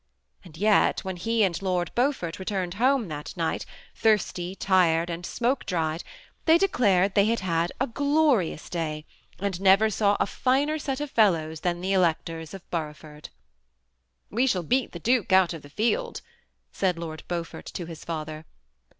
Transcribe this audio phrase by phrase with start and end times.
[0.43, 5.63] And yet whea he and Lord Beaufort d home at night, thirsty, tired, and smoke
[5.63, 6.03] dried,
[6.71, 9.05] clared they bad had a" glorious day,"
[9.37, 9.89] and never
[10.47, 13.29] iner set of fellows than the electors of Borougb!
[14.47, 16.21] shall beat the duke out of the field,"
[16.71, 18.45] stud Ixvd rt to his father.